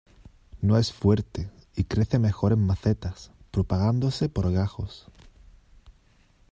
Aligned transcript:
No 0.63 0.77
es 0.79 0.91
fuerte, 0.91 1.51
y 1.75 1.83
crece 1.83 2.17
mejor 2.17 2.53
en 2.53 2.65
macetas, 2.65 3.29
propagándose 3.51 4.29
por 4.29 4.51
gajos. 4.51 5.05